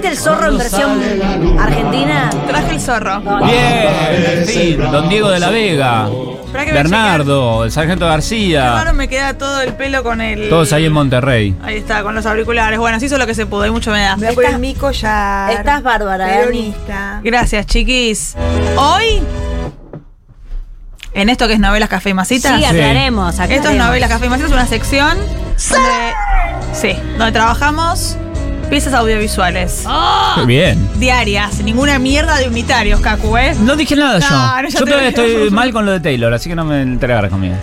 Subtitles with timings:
[0.00, 0.08] Trajiste.
[0.08, 2.30] ¿Trajiste el zorro en versión argentina?
[2.46, 3.20] Traje el zorro.
[3.44, 9.38] Bien, sí, don Diego de la Vega, voy Bernardo, el sargento García, Ahora me queda
[9.38, 10.48] todo el pelo con el.
[10.48, 11.56] todos ahí en Monterrey.
[11.62, 12.78] Ahí está, con los auriculares.
[12.78, 14.16] Bueno, se hizo lo que se pudo, hay mucha humedad.
[14.16, 15.52] Me voy a poner mi collar.
[15.52, 16.26] Estás bárbara.
[16.26, 17.20] Peronista.
[17.24, 18.36] Gracias, chiquis.
[18.76, 19.22] Hoy,
[21.14, 22.58] en esto que es novelas, café y masitas.
[22.58, 23.30] Sí, aclaremos.
[23.30, 23.86] Esto es aclaremos.
[23.86, 25.16] novelas, café y masitas, una sección
[25.70, 26.12] donde,
[26.74, 28.16] sí, donde trabajamos
[28.72, 29.84] piezas audiovisuales.
[30.34, 30.88] Qué bien.
[30.96, 33.54] Diarias, ninguna mierda de unitarios, Cacu, ¿eh?
[33.60, 34.62] No dije nada No, yo.
[34.62, 37.54] no, yo todavía estoy mal con lo de Taylor, así que no me entregarás conmigo.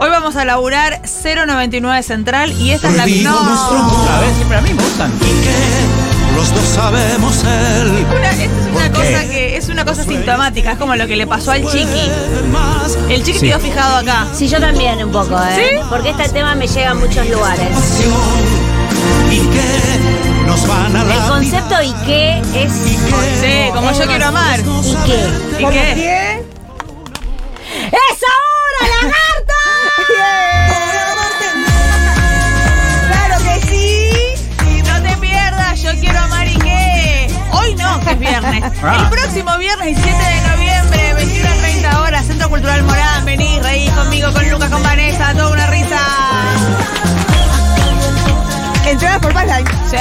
[0.00, 3.06] Hoy vamos a laburar 099 Central y esta es la.
[3.06, 4.06] Nuestro No.
[4.12, 5.12] A ver, siempre a mí me gustan.
[5.20, 8.04] que los dos sabemos él.
[8.40, 11.62] Es una cosa que es una cosa sintomática, es como lo que le pasó al
[11.64, 12.10] chiqui.
[13.08, 13.46] El chiqui Sí.
[13.46, 14.26] quedó fijado acá.
[14.34, 15.54] Sí, yo también un poco, ¿eh?
[15.54, 15.76] ¿Sí?
[15.88, 17.68] Porque este tema me llega a muchos lugares.
[20.46, 22.72] Nos van a El concepto y qué es.
[22.72, 22.98] Sí,
[23.72, 24.60] como yo quiero amar.
[24.60, 25.28] ¿Y qué?
[25.58, 25.94] ¿Y qué?
[25.94, 26.42] ¿Qué?
[27.86, 29.54] ¡Es ahora, lagarto!
[33.08, 33.82] ¡Claro que sí!
[34.86, 37.28] No te pierdas, yo quiero amar y qué.
[37.52, 38.64] Hoy no, que es viernes.
[38.82, 38.98] Ah.
[39.02, 43.24] El próximo viernes 17 de noviembre, 21 a 30 horas, Centro Cultural Morán.
[43.24, 45.98] Vení, reí conmigo, con Lucas, con Vanessa, toda una risa.
[48.92, 49.66] Entradas por Passline.
[49.90, 49.96] ¡Sí!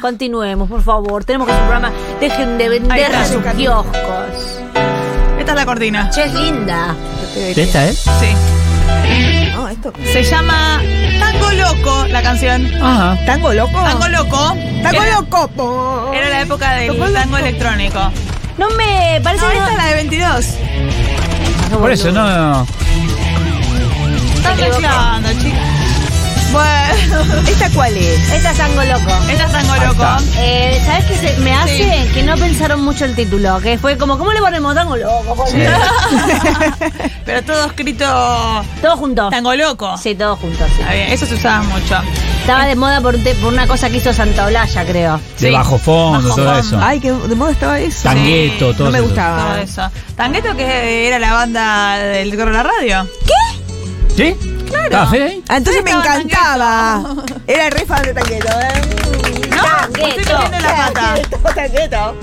[0.00, 1.24] Continuemos, por favor.
[1.24, 1.94] Tenemos que hacer un programa.
[2.20, 4.58] Dejen de vender está, sus kioscos.
[5.38, 6.10] Esta es la cortina.
[6.10, 6.94] Che, es linda.
[7.34, 7.92] ¿De esta, eh?
[7.94, 9.52] Sí.
[9.54, 9.92] No, esto.
[10.12, 10.80] Se llama
[11.18, 12.66] Tango Loco, la canción.
[12.82, 13.16] Ajá.
[13.26, 13.80] ¿Tango loco?
[13.82, 14.56] Tango Loco.
[14.82, 15.48] Tango Era- loco.
[15.48, 16.10] po.
[16.14, 17.36] Era la época del Tango loco.
[17.38, 17.98] electrónico.
[18.58, 20.46] No me parece No, que esta es la de 22.
[21.78, 22.66] Por eso, no.
[24.36, 24.80] Están equivoqué.
[24.80, 25.58] mezclando, chicos.
[26.52, 28.32] Bueno, ¿Esta cuál es?
[28.32, 29.10] Esta es Tango Loco.
[29.30, 30.06] esta es Tango Loco.
[30.38, 31.76] Eh, ¿Sabes qué se- me hace?
[32.06, 32.12] Sí.
[32.12, 33.60] Que no pensaron mucho el título.
[33.60, 35.44] Que fue como, ¿cómo le ponemos Tango Loco?
[35.48, 35.58] Sí.
[37.24, 38.04] Pero todo escrito
[38.82, 39.28] Todo junto.
[39.30, 39.96] Tango Loco.
[39.96, 40.82] Sí, todo junto, sí.
[40.90, 41.96] Bien, eso se usaba mucho.
[42.40, 45.20] Estaba de moda por, una cosa que hizo Santa Olaya, creo.
[45.38, 46.58] De bajo fondo, Bajo todo fondo.
[46.60, 46.78] eso.
[46.82, 48.02] Ay, que de moda estaba eso.
[48.02, 49.06] Tangueto, todo No me eso.
[49.06, 49.44] gustaba.
[49.52, 49.90] Todo eso.
[50.16, 53.08] Tangueto que era la banda del Coro de la Radio.
[54.16, 54.34] ¿Sí?
[54.70, 55.08] Claro.
[55.48, 57.02] Ah, entonces me encantaba.
[57.46, 59.48] Era re fan de Tangueto, ¿eh?
[59.50, 60.20] No, Tangueto.
[60.20, 61.14] estoy la pata.
[61.54, 62.14] Tangueto.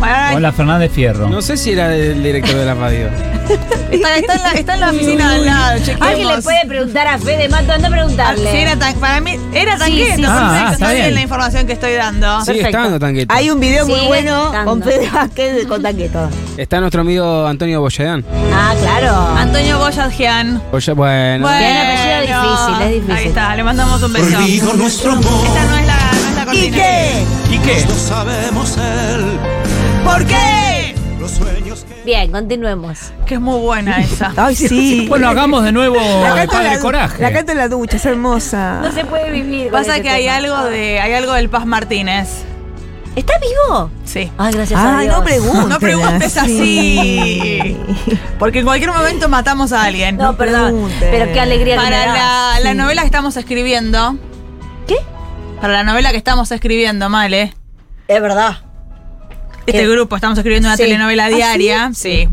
[0.00, 1.28] Bueno, ahora Hola Fernández Fierro.
[1.28, 3.08] No sé si era el director de la radio.
[3.90, 6.08] está, está en la, está en la oficina de al lado, chequeemos.
[6.08, 8.50] Alguien le puede preguntar a Fede Mato, anda a Ah, preguntarle.
[8.52, 10.16] sí, era tan, para mí era Sí, Tangueto.
[10.16, 10.24] sí, sí.
[10.26, 11.14] Ah, está bien bien.
[11.14, 12.40] la información que estoy dando.
[12.42, 12.78] Sigue Perfecto.
[12.78, 13.34] estando Tangueto.
[13.34, 14.70] Hay un video muy bueno estando.
[14.70, 16.28] con Fede Vázquez con Tangueto.
[16.56, 18.24] Está nuestro amigo Antonio Boyadán.
[18.54, 19.36] Ah, claro.
[19.36, 20.62] Antonio Boyadjian.
[20.72, 21.48] Boya- bueno.
[21.48, 23.12] Tiene apellido difícil, es difícil.
[23.16, 24.36] Ahí está, le mandamos un beso.
[24.38, 25.46] Olvido nuestro amor.
[25.46, 26.66] Esta no es la, no es la cortina.
[26.66, 27.24] ¿Y qué?
[27.50, 27.82] ¿Y qué?
[27.84, 29.38] Dos sabemos él.
[30.04, 30.94] ¿Por qué?
[31.18, 33.12] Los sueños que Bien, continuemos.
[33.26, 34.32] Que es muy buena esa.
[34.36, 35.06] Ay, sí.
[35.08, 37.22] Bueno, hagamos de nuevo La el Padre la, Coraje.
[37.22, 38.80] la canto en la ducha, es hermosa.
[38.82, 39.70] No se puede vivir.
[39.70, 42.28] Pasa que hay algo de hay algo del Paz Martínez.
[43.16, 43.90] ¿Está vivo?
[44.04, 44.30] Sí.
[44.38, 45.18] Ay, gracias a Ay, Dios.
[45.18, 45.68] no preguntes.
[45.68, 47.76] No preguntes así.
[48.38, 50.16] Porque en cualquier momento matamos a alguien.
[50.16, 50.70] No, perdón.
[50.72, 51.08] preguntes.
[51.10, 52.14] Pero qué alegría que me Para da.
[52.14, 54.16] la, la novela que estamos escribiendo.
[54.86, 54.96] ¿Qué?
[55.60, 57.52] Para la novela que estamos escribiendo, Male.
[58.08, 58.58] Es verdad.
[59.70, 59.88] Este ¿Qué?
[59.88, 60.82] grupo, estamos escribiendo una Sí.
[60.84, 61.90] telenovela ¿Ah, diaria.
[61.94, 62.28] sí?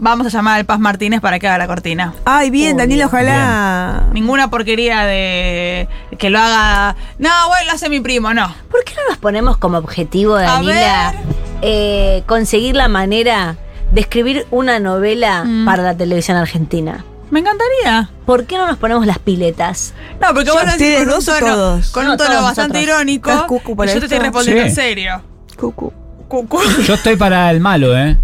[0.00, 2.14] Vamos a llamar al Paz Martínez para que haga la cortina.
[2.24, 4.04] Ay, bien, Uy, Daniela, ojalá.
[4.12, 5.88] Ninguna porquería de
[6.18, 6.94] que lo haga.
[7.18, 8.54] No, bueno, lo hace mi primo, no.
[8.70, 11.20] ¿Por qué no nos ponemos como objetivo, A Danila, ver.
[11.62, 13.56] eh, conseguir la manera
[13.90, 15.64] de escribir una novela Mm.
[15.64, 17.04] para la televisión argentina?
[17.32, 18.08] Me encantaría.
[18.24, 19.94] ¿Por qué no nos ponemos las piletas?
[20.20, 21.90] No, porque vos lo decís ¿ustedes con un tono, todos?
[21.90, 22.82] con No, un tono bastante nosotros.
[22.84, 23.30] irónico.
[23.30, 24.20] ¿Estás cucu y yo te estoy esto?
[24.22, 24.68] respondiendo Sí.
[24.68, 25.22] en serio.
[25.58, 25.92] Cucu.
[26.28, 26.60] Cucu.
[26.86, 28.16] Yo estoy para el malo, ¿eh?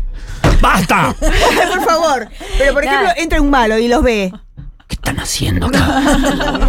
[0.61, 1.15] ¡Basta!
[1.21, 2.29] Por favor.
[2.59, 4.33] Pero, por ejemplo, entra un malo y los ve.
[4.87, 6.03] ¿Qué están haciendo acá?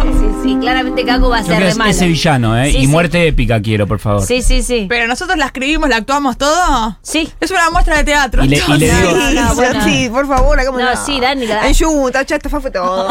[0.02, 1.90] Sí, sí, claramente Caco va a ser de malo.
[1.90, 2.70] ese villano, ¿eh?
[2.72, 2.86] Sí, y sí.
[2.86, 4.22] muerte épica quiero, por favor.
[4.22, 4.86] Sí, sí, sí.
[4.88, 6.98] Pero nosotros la escribimos, la actuamos todo.
[7.02, 7.30] Sí.
[7.40, 8.42] Es una muestra de teatro.
[8.44, 9.84] Y le- y le digo- No, no, Sí, bueno.
[9.84, 13.08] sí, por favor, hagamos No, sí, Dani, la- En Junta, chato, fue todo.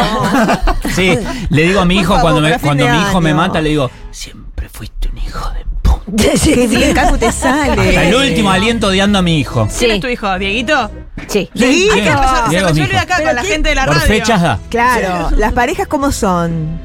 [0.96, 1.16] Sí,
[1.50, 3.92] le digo a mi hijo favor, cuando, me, cuando mi hijo me mata, le digo,
[4.12, 5.66] siempre Siempre fuiste un hijo de
[6.70, 7.72] bien, Cacu, te sale.
[7.72, 9.68] Hasta el último aliento odiando a mi hijo.
[9.68, 9.96] ¿Quién Sí.
[9.96, 10.38] es tu hijo?
[10.38, 10.92] ¿Dieguito?
[11.28, 11.50] Sí.
[11.56, 13.04] Sí, Hay que Diego, resolver- se Diego es mi resuelve hijo.
[13.04, 14.08] acá con la ¿quién- gente de la Por radio.
[14.08, 14.60] fechas da.
[14.70, 16.80] Claro, las parejas cómo son.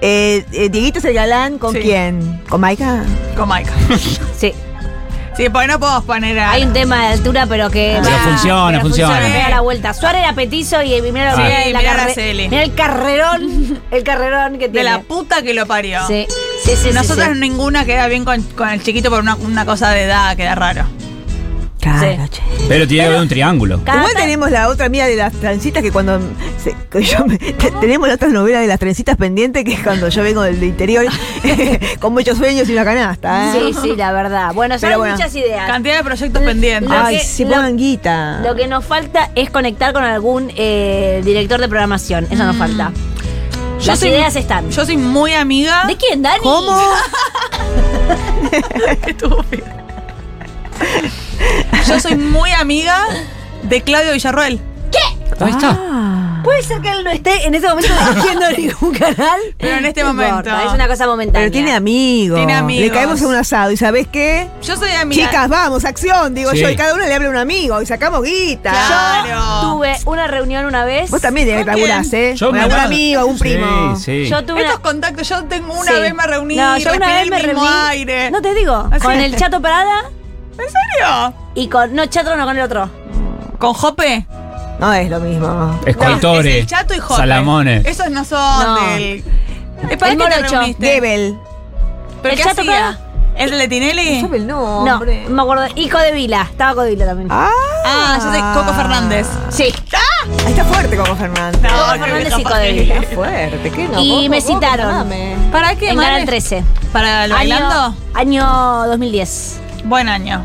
[0.00, 1.80] Eh, eh, Dieguito es el galán, ¿con Sí.
[1.80, 2.40] quién?
[2.48, 3.02] ¿Con Maika?
[3.36, 3.72] Con Maika.
[4.38, 4.54] Sí.
[5.36, 6.50] Sí, porque no podemos poner a.
[6.50, 8.00] Hay un tema de altura, pero que.
[8.02, 9.20] Pero funciona, pero funciona.
[9.20, 9.94] Pega la vuelta.
[9.94, 12.48] Suárez era petizo y mira, Sí, mira la mirá Araceli.
[12.48, 13.80] Mira el carrerón.
[13.92, 14.90] El carrerón que de tiene.
[14.90, 16.00] la puta que lo parió.
[16.08, 16.26] Sí.
[16.68, 17.40] Sí, sí, sí, Nosotras sí.
[17.40, 20.84] ninguna queda bien con, con el chiquito por una, una cosa de edad, queda raro.
[21.80, 22.00] Claro,
[22.30, 22.40] Sí.
[22.68, 23.80] Pero tiene que haber un triángulo.
[23.84, 26.20] Cada Igual tenemos la otra amiga de las trencitas que cuando
[26.62, 29.80] se- que yo me- te- tenemos la otra novela de las trencitas pendientes que es
[29.80, 31.06] cuando yo vengo del interior
[32.00, 33.56] con muchos sueños y una canasta.
[33.56, 33.60] ¿eh?
[33.72, 34.52] Sí, sí, la verdad.
[34.52, 35.14] Bueno, son Pero bueno.
[35.14, 35.66] muchas ideas.
[35.66, 36.92] Cantidad de proyectos pendientes.
[36.92, 38.40] Ay, que- si lo- pongan guita.
[38.44, 42.26] Lo que nos falta es conectar con algún eh, director de programación.
[42.30, 42.92] Eso nos falta.
[43.86, 44.70] Las soy- ideas están.
[44.70, 45.84] Yo soy muy amiga.
[45.86, 46.40] ¿De quién, Dani?
[46.42, 46.78] ¿Cómo?
[49.04, 49.64] Qué estúpido.
[51.86, 53.04] Yo soy muy amiga
[53.62, 54.60] de Claudio Villarroel.
[55.40, 55.70] Ahí está.
[55.78, 56.17] Ah.
[56.44, 59.40] Puede ser que él no esté en ese momento dirigiendo ningún canal.
[59.58, 60.36] Pero en este No momento.
[60.38, 61.40] importa, es una cosa momentánea.
[61.40, 62.36] Pero tiene amigos.
[62.38, 62.84] Tiene amigos.
[62.86, 63.70] Le caemos en un asado.
[63.72, 64.48] ¿Y sabés qué?
[64.62, 65.26] Yo soy amiga.
[65.26, 66.58] Chicas, vamos, acción, digo Sí.
[66.60, 66.68] yo.
[66.70, 68.70] Y cada uno le habla a un amigo y sacamos guita.
[68.70, 69.60] Claro.
[69.74, 71.10] Tuve una reunión una vez.
[71.10, 72.34] Vos también tenés que laburás, ¿eh?
[72.36, 73.96] Yo Con algún amigo, algún primo.
[73.96, 74.30] Sí, sí.
[74.30, 74.82] Yo tuve Estos una.
[74.82, 76.00] contactos, yo tengo una Sí.
[76.00, 77.60] vez me reuní, No, yo una vez me reuní.
[77.88, 78.30] aire.
[78.30, 78.88] No te digo.
[78.90, 79.00] ¿Ah, sí?
[79.04, 80.00] Con el Chato Parada
[80.52, 81.34] ¿En serio?
[81.54, 81.94] y con.
[81.94, 82.90] No, Chato no, con el otro.
[83.58, 84.26] ¿Con Jope?
[84.78, 85.80] No es lo mismo.
[85.86, 86.42] Escoitore.
[86.42, 87.00] No, es el Chato y.
[87.16, 87.84] Salamones.
[87.86, 88.74] Esos no son No.
[88.92, 89.24] del...
[89.90, 90.24] ¿Eh, ¿Para El qué
[90.74, 91.36] te.
[92.22, 92.98] ¿Pero ¿El qué Chato hacía?
[93.58, 94.20] De Tinelli?
[94.20, 95.24] ¿Sabe el No, nombre?
[95.28, 95.66] me acuerdo.
[95.76, 96.42] Y Codevila.
[96.50, 97.28] Estaba Codevila también.
[97.30, 97.48] Ah,
[97.84, 99.26] Ah, yo soy Coco Fernández.
[99.50, 99.62] Sí.
[100.44, 101.60] Ahí está fuerte Coco Fernández.
[101.62, 102.42] No, Coco Fernández y.
[102.42, 102.94] Codevila.
[102.96, 104.00] Está fuerte, ¿qué no?
[104.00, 105.08] Y Coco, me Coco, citaron.
[105.52, 105.96] ¿Para qué, En?
[106.04, 106.64] Canal 13.
[106.92, 107.96] ¿Para el bailando?
[108.14, 109.60] Año, año 2010.
[109.84, 110.44] Buen año.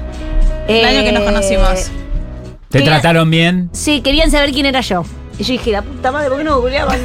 [0.68, 1.91] El año que nos Eh, conocimos.
[2.74, 3.70] ¿Te trataron bien?
[3.72, 5.04] Sí, querían saber quién era yo.
[5.40, 7.00] Y yo dije, la puta madre, ¿por qué no googleaban?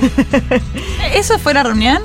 [1.14, 1.98] ¿Eso fue la reunión?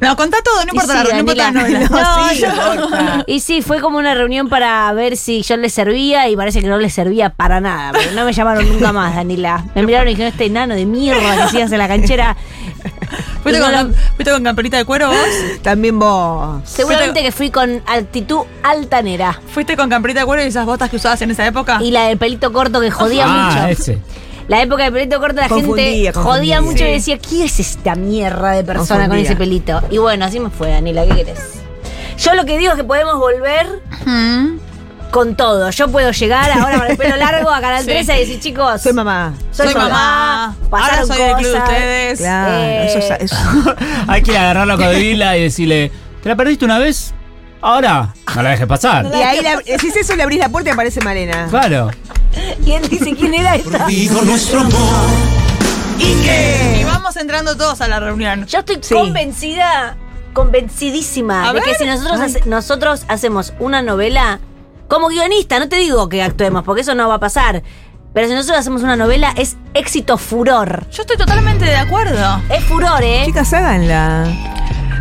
[0.00, 1.88] No, contá todo, no importa Y la sí, reunión, no importa la.
[2.02, 3.24] No, sí, yo- no importa.
[3.26, 6.66] Y sí, fue como una reunión para ver si yo les servía y parece que
[6.68, 7.92] no les servía para nada.
[7.92, 9.64] Porque no me llamaron nunca más, Danila.
[9.74, 12.36] Me miraron y dijeron, este enano de mierda que hacías en la canchera.
[13.44, 15.18] ¿Fuiste, con, no cam- ¿Fuiste con camperita de cuero vos?
[15.62, 16.60] También vos.
[16.64, 19.38] Seguramente que fui con actitud altanera.
[19.52, 21.78] ¿Fuiste con camperita de cuero y esas botas que usabas en esa época?
[21.80, 23.66] Y la del pelito corto que jodía ah, mucho.
[23.68, 23.98] ese.
[24.48, 26.60] La época del pelito corto la Confundía, gente jodía confundía.
[26.60, 26.84] mucho Sí.
[26.84, 29.80] y decía, ¿quién es esta mierda de persona con ese pelito?
[29.90, 31.40] Y bueno, así me fue, Danila, ¿qué querés?
[32.18, 33.66] Yo lo que digo es que podemos volver
[34.06, 34.58] Mm.
[35.10, 35.70] Con todo.
[35.70, 37.86] Yo puedo llegar ahora con el pelo largo a Canal Sí.
[37.86, 39.34] 13 y decir, chicos, Soy mamá.
[39.52, 40.44] soy, Soy mamá.
[40.46, 41.68] Ahora pasaron soy del club de cosas.
[41.68, 42.18] ustedes.
[42.18, 43.74] Claro, Eh, eso, es- eso-
[44.08, 45.92] Hay que agarrar la codevila y decirle,
[46.22, 47.14] ¿te la perdiste una vez?
[47.60, 49.06] Ahora, no la dejes pasar.
[49.06, 51.46] Y ahí le- decís eso, le abrís la puerta y aparece Malena.
[51.48, 51.90] Claro.
[52.66, 53.86] Y él dice, ¿quién era esta?
[54.24, 54.72] Nuestro amor.
[55.98, 56.78] ¿Y qué?
[56.80, 58.44] Y vamos entrando todos a la reunión.
[58.46, 58.92] Yo estoy Sí.
[58.94, 59.96] convencida,
[60.32, 61.62] convencidísima A de ver.
[61.70, 64.40] que si nosotros, hace- nosotros hacemos una novela,
[64.88, 67.62] como guionista, no te digo que actuemos, porque eso no va a pasar.
[68.12, 70.86] Pero si nosotros hacemos una novela, es éxito furor.
[70.92, 72.40] Yo estoy totalmente de acuerdo.
[72.48, 73.22] Es furor, ¿eh?
[73.24, 74.24] Chicas, háganla.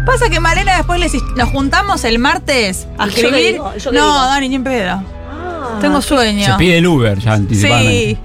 [0.06, 3.52] Pasa que Malena después les, nos juntamos el martes a ¿Y yo qué escribir.
[3.54, 3.74] digo?
[3.78, 4.26] ¿Yo qué no, digo?
[4.26, 5.04] Dani, ni en pedo.
[5.32, 5.78] Ah.
[5.80, 6.46] Tengo sueño.
[6.46, 8.16] Se pide el Uber ya anticipadamente.
[8.16, 8.18] Sí.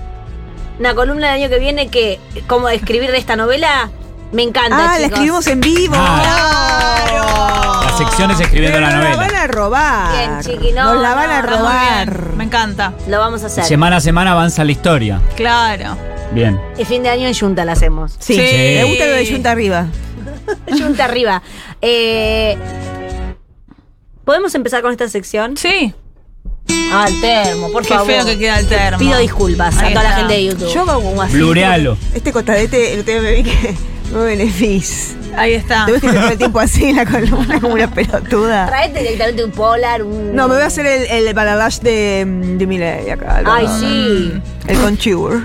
[0.81, 3.91] Una columna del año que viene que, como escribir de esta novela,
[4.33, 4.93] me encanta.
[4.95, 5.95] Ah, la escribimos en vivo.
[5.95, 7.83] Claro.
[7.85, 9.27] Las secciones escribiendo Pero la nos la novela.
[9.33, 10.13] van a robar.
[10.17, 12.15] Bien, chiqui, no, Nos la van no, a muy robar.
[12.25, 12.37] bien.
[12.39, 12.93] Me encanta.
[13.09, 13.65] Lo vamos a hacer.
[13.65, 15.21] Semana a semana avanza la historia.
[15.37, 15.97] Claro.
[16.33, 16.61] Bien.
[16.77, 18.17] Y fin de año en Junta la hacemos.
[18.19, 18.35] Sí.
[18.35, 18.41] Sí.
[18.41, 19.87] Me gusta lo de Junta arriba.
[20.71, 21.43] Junta arriba.
[21.81, 22.57] Eh,
[24.25, 25.57] ¿Podemos empezar con esta sección?
[25.57, 25.95] Sí.
[26.93, 28.07] Ah, el termo, por Qué favor.
[28.07, 28.99] feo que queda el termo.
[28.99, 30.73] Pido disculpas Ahí a toda la gente de YouTube.
[30.75, 31.35] Yo hago un así.
[31.35, 31.97] Blurealo.
[32.15, 33.75] Este costadete, el día me vi que
[34.12, 35.17] no me beneficia.
[35.37, 35.87] Ahí está.
[35.87, 38.67] Te ves que todo el tiempo así en la columna como una pelotuda.
[38.67, 40.35] Traete directamente un polar, un.
[40.35, 42.25] No, me voy a hacer el, el balalash de,
[42.59, 43.43] de Miley acá.
[43.47, 44.33] Ay, sí.
[44.67, 45.43] El contour.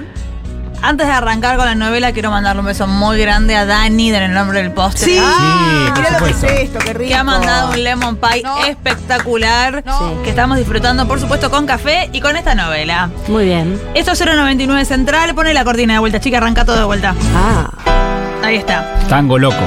[0.81, 4.23] Antes de arrancar con la novela, quiero mandarle un beso muy grande a Dani en
[4.23, 5.07] el nombre del póster.
[5.07, 7.07] Sí, Sí, por mirá lo que es esto, qué rico.
[7.07, 9.81] Que ha mandado un lemon pie espectacular.
[9.85, 10.05] Sí.
[10.25, 13.09] Que estamos disfrutando, por supuesto, con café y con esta novela.
[13.29, 13.79] Muy bien.
[13.93, 15.33] Esto es 099 Central.
[15.33, 17.15] Pone la cortina de vuelta, chica, arranca todo de vuelta.
[17.33, 17.69] Ah,
[18.43, 18.95] Ahí está.
[19.09, 19.63] Tango loco.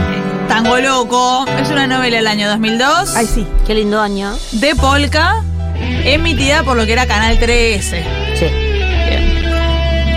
[0.49, 1.45] Tango Loco.
[1.59, 3.17] Es una novela del año 2002.
[3.17, 3.47] ay sí.
[3.67, 4.37] Qué lindo año.
[4.53, 5.43] De Polka.
[6.05, 8.05] Emitida por lo que era Canal 13.
[8.39, 8.47] Sí.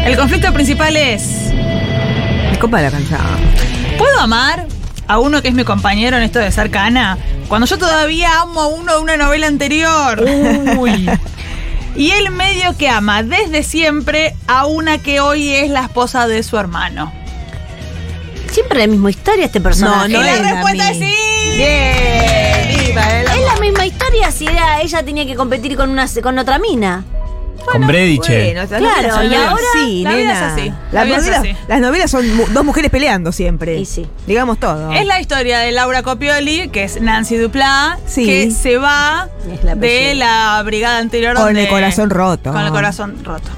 [0.06, 1.52] El conflicto principal es.
[2.60, 3.20] Copa la canción.
[3.98, 4.68] ¿Puedo amar
[5.08, 8.62] a uno que es mi compañero en esto de ser cana, cuando yo todavía amo
[8.62, 10.24] a uno de una novela anterior.
[10.78, 11.10] Uy.
[11.96, 16.44] Y él medio que ama desde siempre a una que hoy es la esposa de
[16.44, 17.12] su hermano.
[18.52, 20.10] Siempre la misma historia este personaje.
[20.10, 21.14] No, no y la es la respuesta es sí.
[21.58, 22.86] Bien.
[22.88, 26.38] Viva el Es la misma historia si era ella tenía que competir con una con
[26.40, 27.04] otra mina.
[27.66, 28.54] Con Brediche.
[28.56, 31.56] Bueno, Claro, y ahora así, la vida es así, la Las novelas, así.
[31.68, 33.78] las novelas son dos mujeres peleando siempre.
[33.78, 34.08] Y sí.
[34.26, 34.92] Digamos todo.
[34.94, 38.26] Es la historia de Laura Copioli, que es Nancy Duplá, Sí.
[38.26, 39.30] que se va
[39.64, 41.36] la de la brigada anterior.
[41.36, 42.52] Con donde- el corazón roto.
[42.54, 43.50] Con el corazón roto.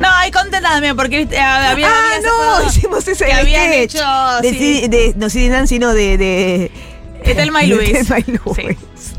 [0.00, 2.18] No, hay contenta también, porque viste, había, ah,
[2.60, 3.94] no, hicimos ese que habían sketch.
[3.94, 4.06] hecho.
[4.42, 6.16] de, sí, sí, de- no, sí, de Nancy, no, de.
[6.18, 6.70] de
[7.34, 7.90] Thelma y de Luis.
[8.26, 8.56] Y Luis.
[8.56, 9.16] Sí.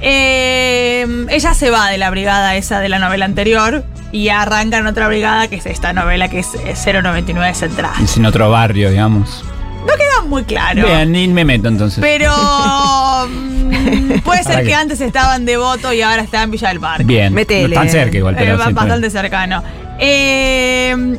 [0.00, 4.86] Eh, ella se va de la brigada esa de la novela anterior y arranca en
[4.86, 7.92] otra brigada que es esta novela que es eh, 099 Central.
[8.02, 9.44] Es en otro barrio, digamos.
[9.86, 10.86] No queda muy claro.
[10.86, 12.00] Bien, ni me meto entonces.
[12.00, 12.32] Pero
[13.28, 16.80] mm, puede ser ¿Para que antes estaban de voto y ahora está en Villa del
[16.80, 17.04] Parque.
[17.04, 17.32] Bien.
[17.32, 17.74] Metele.
[17.74, 19.62] No tan cerca igual, Eh, pero ba- sí, bastante cercano.
[19.98, 21.16] Eh,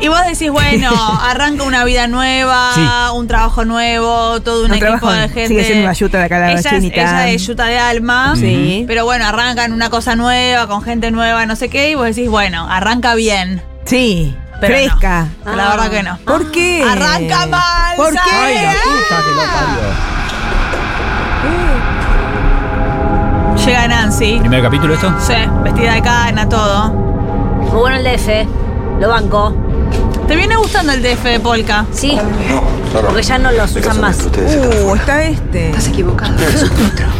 [0.00, 0.90] y vos decís, bueno,
[1.22, 2.82] arranca una vida nueva, Sí.
[3.16, 5.48] un trabajo nuevo, todo un, Un equipo trabajo, de gente.
[5.48, 6.96] sigue siendo una yuta de acá, la ella, es, chinita.
[6.96, 8.34] ella es yuta de alma.
[8.36, 8.84] Sí.
[8.86, 12.28] Pero bueno, arrancan una cosa nueva, con gente nueva, no sé qué, y vos decís,
[12.28, 13.62] bueno, arranca bien.
[13.86, 14.36] Sí.
[14.60, 14.80] Pero no.
[14.80, 15.28] fresca.
[15.44, 16.18] La verdad que no.
[16.18, 16.82] ¿Por qué?
[16.82, 18.18] Arranca mal, ¿Por qué?
[18.32, 20.06] Ay, la puta que lo parió.
[23.66, 24.38] Llega Nancy.
[24.38, 25.12] ¿Primer capítulo esto?
[25.18, 25.34] Sí,
[25.64, 26.90] vestida de cana, todo.
[26.90, 28.46] Muy bueno el DF.
[29.00, 29.65] Lo banco.
[30.28, 31.86] ¿Te viene gustando el DF de Polka?
[31.92, 32.16] Sí.
[32.16, 33.00] No, no, no.
[33.08, 34.18] Porque ya no los El usan caso más.
[34.18, 35.72] entre ustedes está Uh, está este.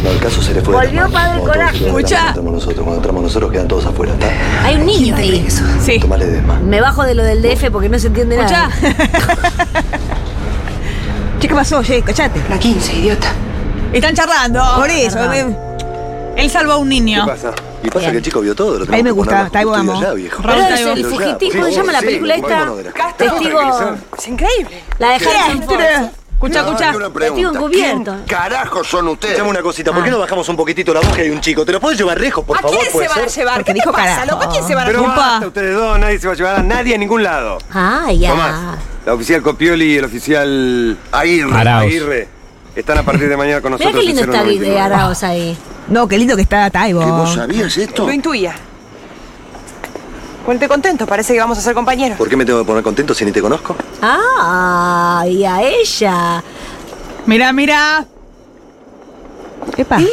[0.03, 1.11] No, el caso se le fue de las Volvió manos.
[1.13, 2.27] Padre Cuando todos Coraje.
[2.27, 2.77] entramos nosotros.
[2.83, 4.13] Cuando entramos nosotros quedan todos afuera.
[4.13, 4.27] ¿está?
[4.65, 5.47] Hay un niño ahí.
[5.81, 5.99] Sí.
[5.99, 6.59] Tomale desma.
[6.59, 8.69] Me bajo de lo del DF porque no se entiende Escucha.
[8.69, 8.71] nada.
[11.39, 11.83] Che, ¿qué pasó?
[11.83, 12.41] Che, cachate.
[12.49, 13.27] La 15, idiota.
[13.93, 14.59] Están charlando.
[14.75, 15.55] Por eso, perdón.
[16.35, 17.25] me- Él salva a un niño.
[17.25, 17.51] ¿Qué pasa?
[17.87, 18.11] Y pasa Bien.
[18.11, 18.79] que el chico vio todo.
[18.79, 19.93] Lo Ahí me tenemos que gusta, poner está ahí bajo vamos.
[19.95, 20.43] custodia ya, viejo.
[20.43, 20.91] Raúl Taibo.
[20.91, 22.71] el fugitivo, sí, ¿cómo se llama la sí, película esta?
[23.17, 23.59] Testigo.
[24.17, 24.83] Es increíble.
[24.99, 25.79] La de Harrison Ford.
[26.37, 26.91] Escucha, escucha.
[27.19, 28.11] Testigo encubierto.
[28.13, 29.33] ¿Quién carajo son ustedes?
[29.35, 29.93] Escuchame una cosita.
[29.93, 31.65] ¿Por qué no bajamos un poquitito la voz que hay un chico?
[31.65, 32.77] ¿Te lo puedes llevar lejos, por ¿A favor?
[32.77, 33.39] quién se ¿Puede van a ser?
[33.39, 33.53] llevar?
[33.55, 34.25] Porque ¿Qué dijo pasa, carajo.
[34.31, 34.43] loco?
[34.43, 35.17] ¿A quién se van a Pero llevar?
[35.17, 37.57] basta ustedes dos, nadie se va a llevar a nadie a ningún lado.
[37.73, 38.29] Ah, ya.
[38.31, 41.57] Tomás, la oficial Copioli y el oficial Aguirre.
[41.57, 41.83] Arauz.
[41.85, 42.27] Aguirre
[42.75, 44.01] están a partir de mañana con Mira nosotros.
[44.03, 44.69] qué lindo en está 099.
[44.75, 45.57] de Araos ahí.
[45.89, 46.99] No, qué lindo que está Taibo.
[46.99, 48.05] ¿Que vos sabías esto?
[48.05, 48.53] Lo intuía.
[50.45, 52.17] Ponte contento, parece que vamos a ser compañeros.
[52.17, 53.75] ¿Por qué me tengo que poner contento si ni te conozco?
[54.01, 56.41] Ah, y a ella.
[57.25, 58.05] Mira, mira.
[59.75, 59.97] Epa.
[59.99, 60.07] Yo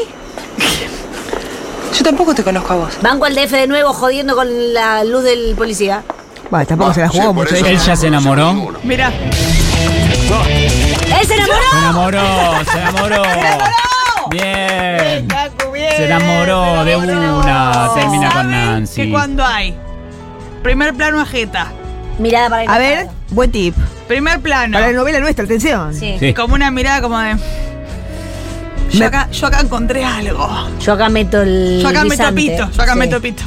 [2.03, 2.95] tampoco te conozco a vos.
[3.01, 6.03] Banco al DF de nuevo jodiendo con la luz del policía.
[6.51, 7.55] Bueno, tampoco se la jugó Sí, por mucho.
[7.55, 7.85] eso Él ella.
[7.85, 8.73] ya se enamoró.
[8.83, 9.13] Mira.
[11.21, 11.61] ¡Él se enamoró!
[11.71, 12.21] Se enamoró,
[12.65, 13.23] se enamoró.
[14.31, 15.29] Bien.
[16.19, 17.91] Se enamoró de una.
[17.95, 19.03] Termina con ¿Saben Nancy.
[19.03, 19.75] Que cuando hay
[20.63, 21.69] primer plano a Jeta,
[22.19, 23.75] Mirada para el A ver, buen tip.
[24.07, 25.93] primer plano, Para la novela nuestra, atención.
[25.95, 26.17] Sí.
[26.21, 26.33] Sí.
[26.35, 27.37] como una mirada como de.
[28.93, 30.49] Yo Me- acá, yo acá encontré algo.
[30.81, 31.81] Yo acá meto el.
[31.83, 32.41] Yo acá meto guisante.
[32.43, 32.99] pito, yo acá Sí.
[33.01, 33.43] meto pito.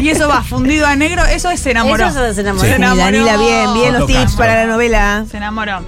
[0.00, 2.06] Y eso va fundido a negro, eso es se enamoró.
[2.06, 2.62] Eso se enamoró.
[2.64, 3.02] Se Sí, enamoró.
[3.04, 4.38] Danila, bien, bien los Otto tips Castro.
[4.38, 5.24] para la novela.
[5.30, 5.80] Se enamoró.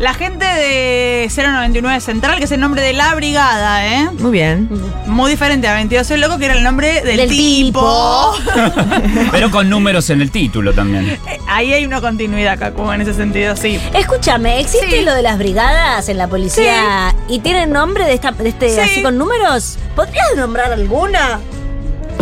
[0.00, 4.10] La gente de 099 Central, que es el nombre de la brigada, ¿eh?
[4.18, 4.68] Muy bien.
[5.06, 8.34] Muy diferente a 22 el loco, que era el nombre del, Del tipo.
[9.32, 11.10] Pero con números en el título también.
[11.10, 13.80] Eh, Ahí hay una continuidad, Cacu, en ese sentido, sí.
[13.94, 15.04] Escúchame, ¿existe Sí.
[15.04, 18.80] lo de las brigadas en la policía y tienen nombre de, esta, de este Sí.
[18.80, 19.78] así con números?
[19.94, 21.38] ¿Podrías nombrar alguna?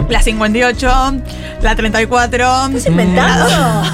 [0.09, 0.89] La 58,
[1.63, 2.67] la 34.
[2.67, 3.47] ¿Estás inventando?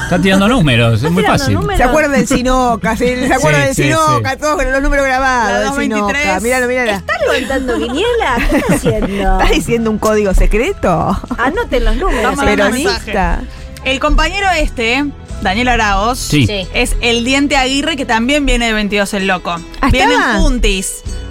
[0.04, 1.54] Está tirando números, es ¿Estás muy tirando fácil.
[1.54, 1.76] números?
[1.78, 2.96] ¿Se acuerdan del Sinoca?
[2.96, 4.36] ¿Se, se acuerdan Sí, del sí, Sinoca?
[4.36, 5.52] Todos con los números grabados.
[5.52, 6.22] La del 223.
[6.22, 6.40] Sinoca.
[6.40, 6.90] Míralo, míralo.
[6.90, 8.36] ¿Estás levantando quiniela?
[8.50, 9.06] ¿Qué estás haciendo?
[9.40, 11.20] ¿Estás diciendo un código secreto?
[11.38, 12.36] Anoten los números.
[12.44, 13.40] Peronista.
[13.84, 15.04] El compañero este,
[15.40, 19.56] Daniel Araos, es el diente Aguirre, que también viene de 22 el loco.
[19.80, 20.40] Ah, Vienen ¿estaba?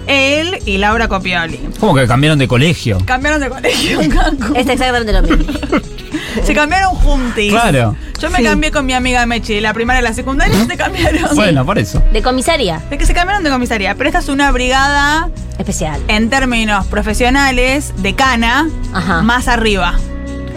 [0.08, 1.60] Él y Laura Copioli.
[1.78, 2.98] ¿Cómo que cambiaron de colegio?
[3.04, 4.00] Cambiaron de colegio.
[4.00, 5.52] Es exactamente lo mismo.
[6.44, 7.50] Se cambiaron juntis.
[7.52, 7.94] Claro.
[8.18, 8.44] Yo me Sí.
[8.44, 11.34] cambié con mi amiga Mechi, la primaria y la secundaria se cambiaron.
[11.36, 12.02] Bueno, por eso.
[12.12, 12.80] De comisaría.
[12.90, 13.94] De que se cambiaron de comisaría.
[13.94, 16.00] Pero esta es una brigada, Especial.
[16.08, 19.22] en términos profesionales, de cana, Ajá.
[19.22, 19.94] más arriba.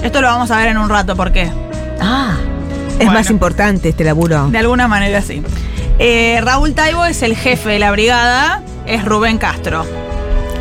[0.04, 1.52] Esto lo vamos a ver en un rato, ¿por qué?
[2.00, 2.38] Ah.
[2.92, 3.14] Es Bueno.
[3.14, 4.48] más importante este laburo.
[4.50, 5.42] De alguna manera sí.
[6.00, 9.86] Eh, Raúl Taibo es el jefe de la brigada, es Rubén Castro.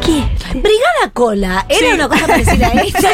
[0.04, 0.24] ¿Qué?
[0.52, 1.66] Brigada Cola.
[1.68, 1.94] ¿Era Sí.
[1.94, 3.10] una cosa parecida a esta?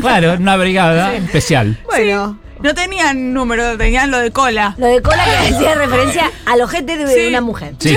[0.00, 1.78] Claro, una brigada especial.
[1.84, 4.74] Bueno, No tenían número, tenían lo de cola.
[4.76, 7.26] Lo de cola que hacía referencia al ojete de Sí.
[7.28, 7.74] una mujer.
[7.78, 7.96] Sí.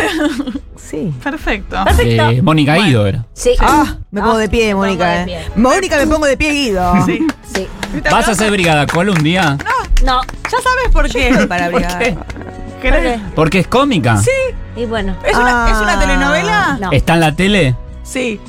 [0.78, 1.14] Sí.
[1.22, 1.84] Perfecto.
[1.84, 2.30] Perfecto.
[2.30, 3.26] Eh, Mónica Guido era.
[3.34, 3.56] Sí.
[3.60, 5.26] Ah, me pongo de pie, Mónica.
[5.26, 5.46] de eh.
[5.56, 7.06] Mónica, me pongo de pie, Guido.
[7.06, 7.26] Sí.
[7.54, 7.68] Sí.
[8.10, 9.58] ¿Vas a hacer brigada cola un día?
[10.06, 10.22] No.
[10.24, 11.46] Ya sabes por qué.
[11.48, 12.00] Para ¿Por brigada.
[12.00, 12.12] qué?
[12.14, 13.18] ¿Por ¿Querés?
[13.18, 13.20] qué?
[13.36, 14.16] Porque es cómica.
[14.18, 14.32] Sí.
[14.76, 15.16] Y bueno.
[15.26, 15.72] ¿Es una, Ah.
[15.72, 16.78] ¿Es una telenovela?
[16.82, 16.92] No.
[16.92, 17.76] ¿Está en la tele?
[18.04, 18.40] Sí.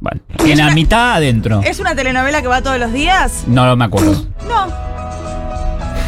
[0.00, 1.60] Bueno, en la mitad adentro.
[1.64, 3.44] ¿Es una telenovela que va todos los días?
[3.46, 4.24] No me acuerdo.
[4.48, 4.66] No.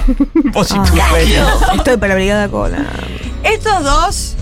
[0.52, 0.82] Vos Ah.
[0.84, 1.76] tu.
[1.76, 2.78] Estoy para Brigada Cola.
[3.42, 4.36] Estos dos,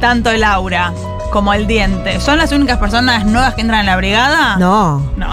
[0.00, 0.92] tanto Laura
[1.32, 4.56] como el diente, ¿son las únicas personas nuevas que entran en la brigada?
[4.58, 4.98] No.
[5.16, 5.28] No.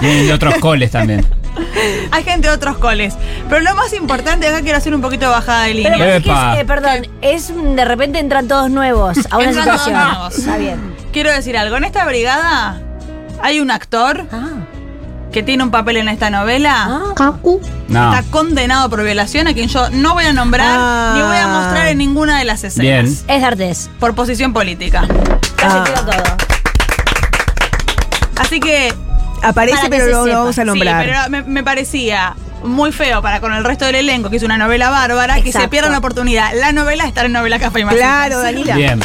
[0.00, 1.26] Vienen de otros coles también.
[2.12, 3.14] Hay gente de otros coles.
[3.48, 6.06] Pero lo más importante, acá quiero hacer un poquito de bajada de Pero línea.
[6.20, 6.54] que Epa.
[6.54, 10.38] es, eh, perdón, es de repente entran todos nuevos a una Entran todos nuevos.
[10.38, 10.94] Está bien.
[11.12, 11.76] Quiero decir algo.
[11.76, 12.80] En esta brigada
[13.42, 14.48] hay un actor Ah.
[15.32, 16.74] que tiene un papel en esta novela.
[17.18, 17.34] Ah.
[17.88, 18.14] No.
[18.14, 21.12] Está condenado por violación a quien yo no voy a nombrar Ah.
[21.16, 23.04] ni voy a mostrar en ninguna de las escenas.
[23.04, 23.18] Bien.
[23.28, 23.90] Es D'Artés.
[23.98, 25.04] Por posición política.
[25.62, 25.84] Ah.
[28.36, 28.92] Así que
[29.42, 31.04] Aparece, pero no lo vamos a nombrar.
[31.04, 34.42] Sí, pero me, me parecía muy feo para con el resto del elenco, que es
[34.42, 36.52] una novela bárbara, que se pierdan la oportunidad.
[36.54, 37.84] La novela estar en novela Café y.
[37.84, 38.76] Claro, Danila.
[38.76, 39.00] Bien.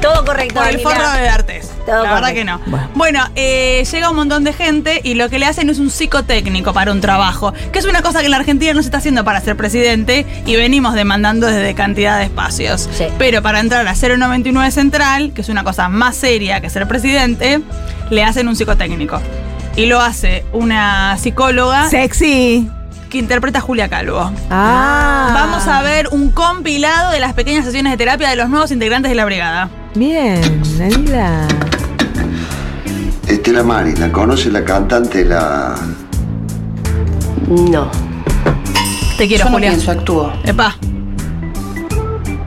[0.00, 0.60] Todo correcto.
[0.60, 1.73] Por el forro de Artes.
[1.86, 2.60] Todo la verdad que no.
[2.66, 2.88] Bueno.
[2.94, 6.72] Bueno, eh, llega un montón de gente y lo que le hacen es un psicotécnico
[6.72, 9.24] para un trabajo, que es una cosa que en la Argentina no se está haciendo
[9.24, 12.88] para ser presidente y venimos demandando desde cantidad de espacios.
[12.92, 13.06] Sí.
[13.18, 17.60] Pero para entrar a 099 Central, que es una cosa más seria que ser presidente,
[18.10, 19.20] le hacen un psicotécnico.
[19.76, 22.70] Y lo hace una psicóloga Sexy.
[23.10, 24.30] que interpreta a Julia Calvo.
[24.50, 25.30] Ah.
[25.34, 29.10] Vamos a ver un compilado de las pequeñas sesiones de terapia de los nuevos integrantes
[29.10, 29.68] de la brigada.
[29.94, 31.46] Bien, Danila.
[33.34, 35.74] Estela Mari, ¿la conoce la cantante, la...
[37.48, 37.90] No.
[39.18, 39.70] Te quiero, Yo no Julia.
[39.70, 40.32] pienso, actúo.
[40.44, 40.76] Epa.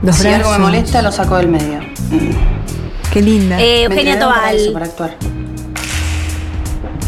[0.02, 1.78] Los si algo me molesta, lo saco del medio.
[2.10, 2.30] Mm.
[3.12, 3.60] Qué linda.
[3.60, 4.72] Eh, Eugenia entregaron para eso, Tobal.
[4.72, 5.16] para actuar.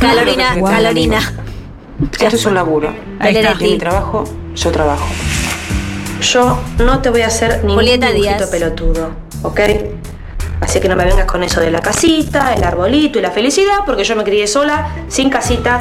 [0.01, 0.55] Calorina.
[0.63, 1.19] Calorina.
[2.21, 2.95] Esto es un laburo.
[3.19, 3.55] Ahí está.
[3.57, 4.25] Mi trabajo,
[4.55, 5.07] yo trabajo.
[6.23, 8.51] Yo no te voy a hacer ningún Julieta dibujito Díaz.
[8.51, 9.11] pelotudo,
[9.43, 9.61] ¿ok?
[10.71, 13.79] Así que no me vengas con eso de la casita, el arbolito y la felicidad,
[13.85, 15.81] porque yo me crié sola, sin casita,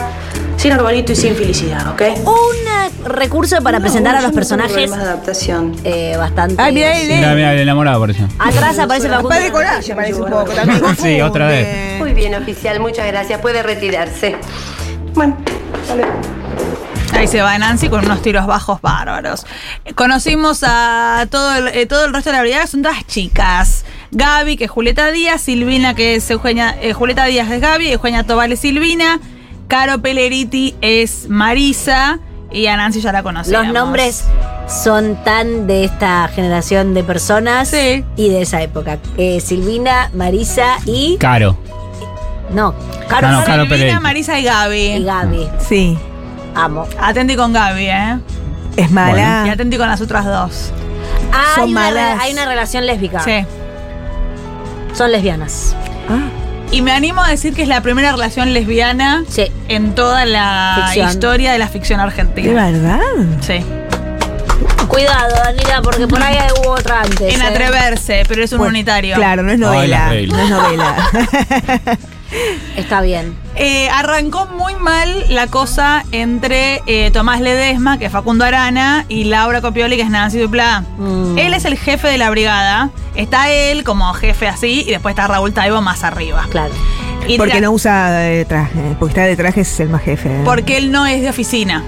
[0.58, 2.02] sin arbolito y sin felicidad, ¿ok?
[2.26, 5.76] Un recurso para No, presentar a los personajes de adaptación.
[5.84, 6.60] eh, bastante.
[6.60, 8.28] Ay, mira, Mira, mira, el enamorado por eso.
[8.40, 9.30] Atrás aparece Facundo.
[9.30, 10.52] Padre Coraje parece un poco.
[10.54, 12.00] También Sí, otra vez.
[12.00, 13.40] Muy bien, oficial, muchas gracias.
[13.42, 14.38] Puede retirarse.
[15.14, 15.38] Bueno,
[15.88, 16.04] vale.
[17.14, 19.46] Ahí se va Nancy con unos tiros bajos bárbaros.
[19.94, 23.86] Conocimos a todo el, eh, todo el resto de la brigada, son todas chicas.
[24.12, 28.24] Gaby, que es Julieta Díaz, Silvina, que es Eugenia, eh, Julieta Díaz es Gaby, Eugenia
[28.24, 29.20] Tobal es Silvina,
[29.68, 32.20] Caro Peleriti es Marisa
[32.52, 33.64] y a Nancy ya la conocemos.
[33.66, 34.24] Los nombres
[34.68, 38.04] son tan de esta generación de personas Sí.
[38.16, 38.98] y de esa época.
[39.18, 41.18] Eh, Silvina, Marisa y.
[41.18, 41.56] Caro.
[42.52, 42.74] No,
[43.08, 44.00] Caro, no, Caro Silvina, Peleriti.
[44.02, 45.04] Marisa y y Gaby.
[45.04, 45.50] Gaby.
[45.68, 45.98] Sí.
[46.56, 46.88] Amo.
[47.00, 48.20] Atenti con Gaby, ¿eh?
[48.76, 49.44] Es Y mala.
[49.52, 50.72] atenti con las otras dos.
[51.32, 52.20] Ah, Son hay, una, malas.
[52.22, 53.20] hay una relación lésbica.
[53.24, 53.46] Sí.
[54.94, 55.76] Son lesbianas.
[56.10, 56.28] Ah.
[56.72, 59.52] Y me animo a decir que es la primera relación lesbiana Sí.
[59.70, 61.10] en toda la Ficción.
[61.10, 62.66] historia de la ficción ¿De argentina.
[62.72, 63.00] verdad?
[63.42, 63.64] Sí.
[64.88, 67.34] Cuidado, Danila, porque por ahí hubo otra antes.
[67.34, 67.46] En ¿eh?
[67.46, 69.16] atreverse, pero es un Bueno, unitario.
[69.16, 70.10] Claro, no es Ay, novela.
[70.10, 70.38] reglas.
[70.38, 70.96] No es novela.
[72.76, 73.36] Está bien.
[73.62, 79.26] Eh, arrancó muy mal la cosa entre eh, Tomás Ledesma, que es Facundo Arana, y
[79.26, 80.86] Laura Copioli, que es Nancy Duplá.
[80.98, 81.38] Mm.
[81.38, 82.90] Él es el jefe de la brigada.
[83.16, 86.48] Está él como jefe así, y después está Raúl Taibo más arriba.
[86.50, 86.74] Claro.
[87.28, 88.80] Y Porque no usa eh, traje.
[88.98, 90.30] Porque está de traje es el más jefe.
[90.30, 90.42] ¿eh?
[90.46, 91.84] Porque él no es de oficina.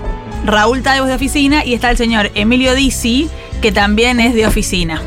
[0.46, 3.30] Raúl Taibo es de oficina y está el señor Emilio Dizzi,
[3.62, 5.02] que también es de oficina.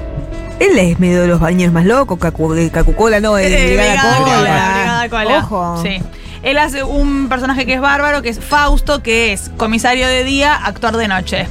[0.61, 2.19] Él es medio de los bañeros más locos.
[2.19, 4.37] Cacu, Cacucola, no, de Eh, Brigada Brigada Cola.
[4.39, 5.39] Cola, Brigada Cola.
[5.41, 5.83] Ojo.
[5.83, 6.01] Sí.
[6.45, 10.55] Él hace un personaje que es bárbaro, que es Fausto, que es comisario de día,
[10.55, 11.47] actor de noche.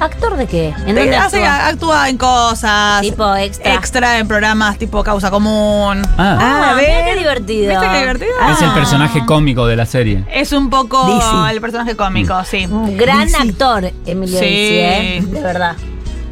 [0.00, 0.74] ¿Actor de qué?
[0.84, 1.68] ¿En dónde hace- actúa?
[1.68, 3.00] actúa en cosas.
[3.02, 3.74] Tipo extra.
[3.74, 6.02] Extra en programas tipo Causa Común.
[6.18, 7.04] Ah, Ah, a mira ver.
[7.14, 7.70] qué divertido.
[7.70, 8.30] ¿Viste qué divertido?
[8.52, 10.24] es el personaje cómico de la serie.
[10.32, 11.52] Es un poco Dizzy.
[11.54, 12.66] el personaje cómico, sí.
[12.68, 13.48] Un gran Dizzy.
[13.50, 14.44] actor, Emilio Sí.
[14.44, 15.22] Dizzy, ¿eh?
[15.24, 15.76] De verdad.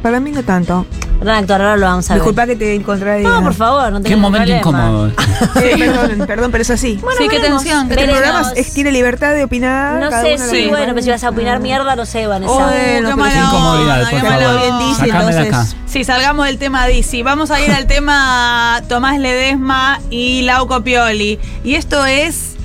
[0.03, 0.85] Para mí no tanto.
[1.21, 2.21] Gran actor, ahora lo vamos a ver.
[2.21, 3.21] Disculpa que te encontré.
[3.21, 4.87] No, por favor, no Qué tengo momento problema.
[4.87, 5.11] incómodo.
[5.61, 6.99] Sí, perdón, perdón, pero es así.
[7.17, 7.87] sí, qué tensión.
[7.87, 8.17] qué este veremos.
[8.21, 9.99] programa es- tiene libertad de opinar.
[9.99, 10.93] No cada sé lo que bueno, quiera.
[10.93, 12.51] pero si vas a opinar mierda, no sé, Vanessa.
[12.51, 14.77] Oh, Bueno, qué pero Qué incomodidad, por qué favor.
[14.79, 15.47] bien Sacame de acá.
[15.47, 15.75] entonces.
[15.85, 17.21] Sí, salgamos del tema Dizzy.
[17.21, 21.39] Vamos a ir al tema Tomás Ledesma y Lau Copioli.
[21.63, 22.55] Y esto es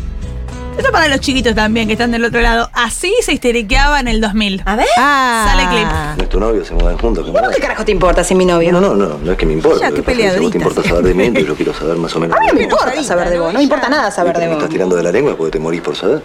[0.76, 2.68] Esto para los chiquitos también que están del otro lado.
[2.72, 4.62] Así se histeriqueaba en el 2000.
[4.66, 4.86] A ver.
[4.98, 5.46] Ah.
[5.50, 5.88] Sale clip.
[6.18, 7.54] Nuestro novio se mudan juntos, ¿Vos camarada.
[7.54, 8.72] qué carajo te importa si mi novio?
[8.72, 9.80] No, no, no, no es que me importa.
[9.80, 11.72] Ya, qué que pasa es que a vos te importa saber de mí, yo quiero
[11.72, 12.36] saber más o menos.
[12.36, 14.46] A mí no me importa saber de vos, no me importa nada saber de ¿Me
[14.48, 14.56] vos.
[14.56, 16.22] estás tirando de la lengua porque te morís por saber?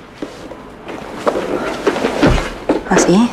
[2.90, 3.30] ¿Ah, sí?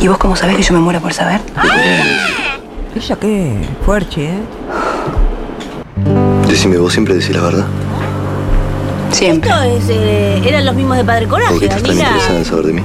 [0.00, 1.40] ¿Y vos cómo sabés que yo me muero por saber?
[2.96, 4.38] Ella qué fuerte, ¿eh?
[6.48, 7.66] Decime, vos siempre decís la verdad.
[9.18, 9.50] Siempre.
[9.50, 12.44] Esto es, eh, eran los mismos de Padre ¿Por Coraje, qué estás tan interesada en
[12.44, 12.82] saber de mí?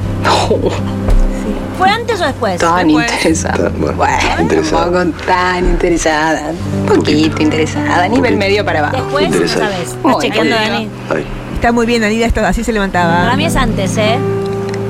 [1.78, 2.60] ¿Fue antes o después?
[2.60, 3.12] Tan Después.
[3.12, 3.58] interesada.
[3.70, 4.84] Tan- bueno, Bueno, interesada.
[4.92, 6.42] tampoco tan interesada.
[6.82, 8.08] Un poquito interesada.
[8.08, 8.38] Nivel Poquito.
[8.38, 8.96] medio para abajo.
[8.98, 9.74] Después, no Interesante.
[9.74, 9.88] sabes.
[9.90, 10.72] Estás Muy chequeando, bien.
[10.72, 10.90] Dani.
[11.14, 13.24] Ay, Está muy bien, Anida, esto, así se levantaba.
[13.24, 14.18] Para mí es antes, ¿eh?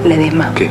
[0.05, 0.51] Ledesma.
[0.55, 0.69] ¿qué?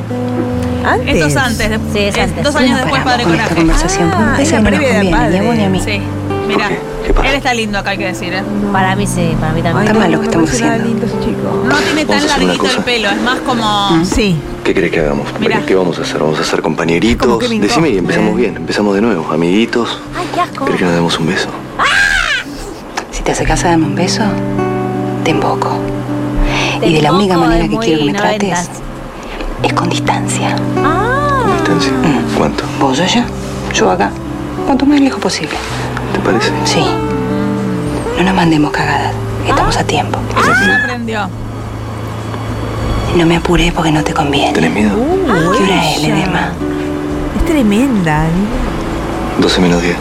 [0.85, 1.15] Antes.
[1.15, 1.71] Esto es antes.
[1.71, 2.45] de- Sí, es antes.
[2.45, 3.55] Dos ¿Por años no después, Padre con esta Coraje.
[3.67, 4.11] conversación?
[4.13, 5.31] Ah, esa no nos previa de padre.
[5.31, 5.81] ni a vos ni a mí.
[5.81, 6.03] Sí.
[6.48, 6.78] Mira, qué?
[7.07, 7.28] ¿Qué pasa?
[7.31, 8.42] él está lindo acá, hay que decir, ¿eh?
[8.72, 9.83] Para mí sí, para mí Ay, también.
[9.87, 10.85] Está no, mal lo que estamos haciendo.
[10.85, 11.64] lindo ese chico.
[11.66, 12.85] No tiene Vamos tan a hacer una larguito el cosa.
[12.85, 14.05] pelo, es más como.
[14.05, 14.37] Sí.
[14.64, 15.28] ¿Qué querés que hagamos?
[15.40, 15.61] Mira.
[15.66, 16.20] ¿Qué vamos a hacer?
[16.20, 17.38] ¿Vamos a ser Como compañeritos?
[17.38, 18.57] que me Decime y empezamos bien.
[18.57, 19.26] Empezamos de nuevo.
[19.33, 20.00] Amiguitos.
[20.16, 20.64] Ay, qué asco.
[20.64, 21.48] ¿Querés que nos demos un beso?
[23.11, 24.22] Si te acercas a darme un beso,
[25.24, 25.78] te invoco.
[26.81, 28.66] Te y de la única manera es que muy quiero que me noventas.
[28.68, 28.81] trates
[29.62, 30.57] es con distancia.
[30.83, 31.92] Ah, ¿Con distancia?
[31.92, 32.37] Mm.
[32.37, 32.64] ¿Cuánto?
[32.81, 33.24] Vos allá,
[33.74, 34.11] yo acá.
[34.66, 35.55] Cuanto más lejos posible.
[36.12, 36.51] ¿Te parece?
[36.64, 36.85] Sí.
[38.18, 39.12] No nos mandemos cagadas.
[39.46, 40.18] Estamos a tiempo.
[40.44, 41.29] Se aprendió.
[43.16, 44.53] No me apuré porque no te conviene.
[44.53, 44.96] ¿Tenés miedo?
[45.57, 46.03] ¿Qué hora es.
[46.03, 46.53] Ledesma?
[47.37, 48.25] Es tremenda.
[49.38, 49.96] 12 menos 10.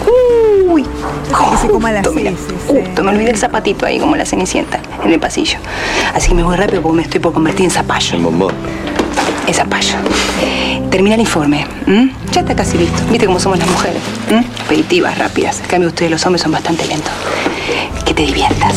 [0.69, 4.15] Uy, que se coma las justo, mira, heces, justo, me olvidé el zapatito ahí como
[4.15, 5.57] la cenicienta en el pasillo.
[6.13, 8.15] Así que me voy rápido porque me estoy por convertir en zapallo.
[8.15, 8.53] El bombón.
[9.47, 9.95] En zapallo.
[10.89, 11.65] Termina el informe.
[12.31, 13.01] Ya está casi listo.
[13.09, 14.01] Viste cómo somos las mujeres.
[14.29, 14.45] ¿m?
[15.17, 15.59] Rápidas.
[15.61, 17.11] En cambio, ustedes los hombres son bastante lentos.
[18.05, 18.75] Que te diviertas.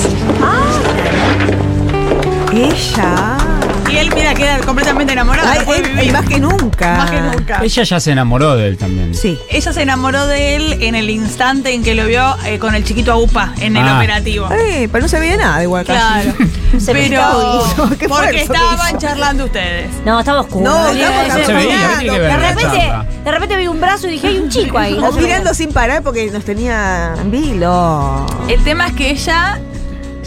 [2.53, 3.44] Ella.
[3.91, 5.49] Y él, mira, queda completamente enamorado.
[5.49, 6.13] Ay, no puede él- vivir.
[6.13, 6.97] más que nunca.
[6.97, 7.61] Más que nunca.
[7.63, 9.15] Ella ya se enamoró de él también.
[9.15, 9.39] Sí.
[9.51, 12.85] Ella se enamoró de él en el instante en que lo vio eh, con el
[12.85, 13.97] chiquito Aupa en el Ah.
[13.99, 14.49] operativo.
[14.51, 15.85] Ay, pero no se veía nada igual.
[15.85, 16.33] Claro.
[16.79, 18.99] Se Pero hizo, qué porque estaban hizo.
[18.99, 19.91] charlando ustedes.
[20.05, 20.65] No, estaba oscuro.
[20.69, 21.05] No, ese-
[21.39, 22.93] No se veía, ¿qué tiene que ver De repente,
[23.25, 24.95] de repente vi un brazo y dije, hay un chico ahí.
[24.99, 28.27] No O mirando sin parar porque nos tenía en vilo.
[28.49, 29.61] El tema es que ella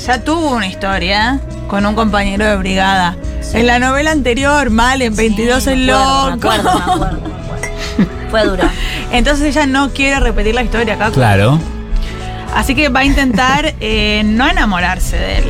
[0.05, 3.17] ya tuvo una historia con un compañero de brigada.
[3.53, 6.47] En la novela anterior, mal, en 22 Sí, el acuerdo, loco.
[6.47, 8.29] Me acuerdo, me acuerdo, me acuerdo.
[8.29, 8.63] Fue duro.
[9.11, 11.11] Entonces ella no quiere repetir la historia acá.
[11.11, 11.59] Claro.
[12.55, 15.45] Así que va a intentar eh, no enamorarse de él.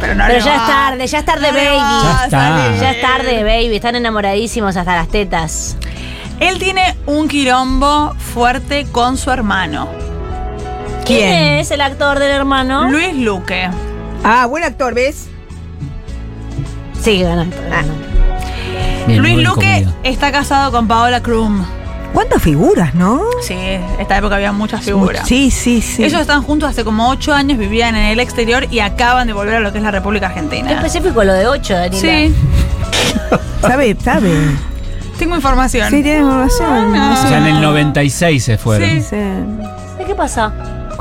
[0.00, 0.56] Pero no Pero ya va.
[0.56, 1.66] es tarde, ya es tarde, No baby.
[2.02, 2.90] Ya está.
[2.90, 3.76] es tarde, baby.
[3.76, 5.76] Están enamoradísimos hasta las tetas.
[6.40, 9.88] Él tiene un quilombo fuerte con su hermano,
[11.04, 11.42] ¿Quién, ¿Quién?
[11.60, 12.90] es el actor del hermano?
[12.90, 13.68] Luis Luque.
[14.24, 15.28] Ah, buen actor, ¿ves?
[17.02, 17.44] Sí, ganó.
[19.06, 21.64] Bien, Luis Luque está casado con Paola Krum.
[22.14, 23.22] ¿Cuántas figuras, no?
[23.40, 23.56] Sí,
[23.98, 25.26] esta época había muchas figuras.
[25.26, 26.04] Sí, sí, sí.
[26.04, 29.56] Ellos están juntos hace como ocho años, vivían en el exterior y acaban de volver
[29.56, 30.72] a lo que es la República Qué Argentina.
[30.72, 31.98] específico lo de 8, Daniela.
[32.00, 32.34] Sí,
[33.62, 34.30] Sabe, sabe.
[35.18, 35.88] tengo información.
[35.90, 36.94] Sí, tiene información.
[36.94, 37.14] Ah.
[37.24, 38.88] O sea, en el 96 se fueron.
[38.88, 39.00] Sí.
[39.00, 39.16] Sí.
[39.16, 40.52] ¿De ¿Qué pasa?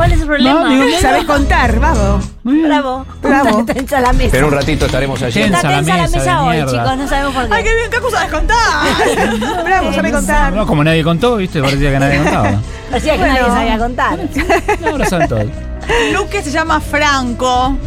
[0.02, 0.60] ¿Cuál es el problema?
[0.64, 2.26] No, digo, Sabes contar, vamos.
[2.44, 3.06] Bravo.
[3.22, 3.60] Bravo.
[3.60, 4.36] Está tensa la mesa.
[4.36, 5.42] En un ratito estaremos allí.
[5.44, 6.72] Está Tensa la mesa, de hoy, mierda.
[6.72, 6.98] chicos.
[6.98, 7.54] No sabemos por qué.
[7.54, 9.64] Ay, qué bien, qué sabes contar.
[9.64, 10.54] Bravo, sabe contar.
[10.54, 11.62] No, como nadie contó, ¿viste?
[11.62, 12.52] Parecía que nadie contaba.
[12.90, 13.34] Parecía que Bueno.
[13.36, 14.20] nadie sabía contar.
[14.90, 15.44] Ahora saben todo.
[16.14, 17.78] Luque se llama Franco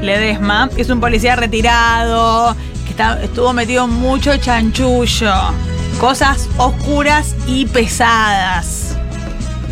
[0.00, 5.32] Ledesma, es un policía retirado, que está- estuvo metido en mucho chanchullo,
[5.98, 8.93] cosas oscuras y pesadas.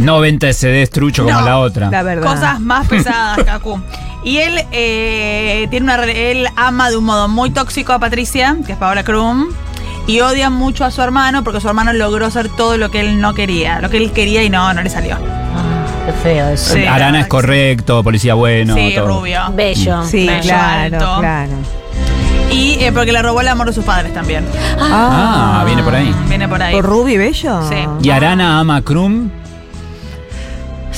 [0.02, 1.90] No venta ese trucho como No, la otra.
[1.90, 2.34] La verdad.
[2.34, 3.80] Cosas más pesadas, Kaku.
[4.24, 8.56] Y él eh, tiene una re- él ama de un modo muy tóxico a Patricia,
[8.64, 9.48] que es Paola Krum,
[10.06, 13.20] y odia mucho a su hermano porque su hermano logró hacer todo lo que él
[13.20, 15.16] no quería, lo que él quería y no, no le salió.
[15.16, 16.74] Ah, qué feo eso.
[16.74, 16.84] Sí.
[16.86, 18.74] Arana es correcto, policía bueno.
[18.74, 19.06] sí, todo.
[19.20, 19.40] rubio.
[19.54, 20.04] Bello.
[20.04, 21.16] Sí, Bello, claro, alto.
[21.20, 21.52] claro.
[22.52, 24.44] Y eh, porque le robó el amor de sus padres también.
[24.78, 26.14] Ah, viene por ahí.
[26.28, 26.74] Viene por ahí.
[26.74, 27.68] ¿Por Ruby Bello?
[27.68, 27.76] Sí.
[28.02, 29.30] Y Arana ama a Krum.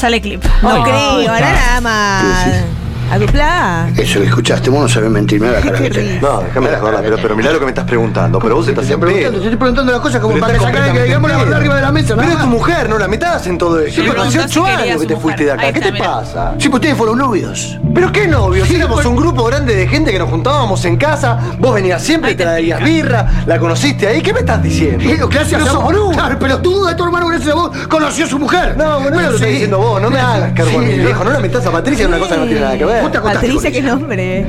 [0.04, 0.44] Sale clip.
[0.62, 2.73] No Ay, creo, ahora nada más.
[3.10, 3.88] ¿A dupla?
[3.96, 6.20] Eso que escuchaste, vos no sabés mentirme la cara que tenés.
[6.22, 8.38] No, déjame la joda, pero, pero mirá lo que me estás preguntando.
[8.40, 9.44] Pero vos estás Te en preguntando, te pedo.
[9.44, 11.38] estoy preguntando las cosas como Pero para que estás sacar que completamente digamos la en
[11.40, 11.56] verdad pedo.
[11.60, 12.54] arriba de la mesa, Pero nada es tu más.
[12.54, 14.02] mujer, no la metas en todo eso.
[14.06, 15.22] Pero hace si 8 quería años que te mujer.
[15.22, 15.62] fuiste de acá.
[15.62, 16.54] Ahí ¿Qué está, te pasa?
[16.58, 17.78] Sí, pues ustedes fueron novios.
[17.94, 18.70] ¿Pero qué novios?
[18.70, 21.38] Éramos un grupo grande de gente que nos juntábamos en casa.
[21.58, 24.22] Vos venías siempre, Ahí te traías birra, la conociste ahí.
[24.22, 25.04] ¿Qué me estás diciendo?
[25.04, 25.84] Y lo gracias Pero a vos.
[25.84, 26.10] boludo.
[26.10, 28.76] Claro, pero tú de tu hermano, gracias a vos, conoció a su mujer.
[28.76, 30.02] No, bueno, lo estás diciendo vos.
[30.02, 31.22] No me hagas cargo a mí, viejo.
[31.22, 33.02] No la metas a Patricia en una cosa que no tiene nada que ver.
[33.02, 34.46] Vos te Patricia, con qué nombre.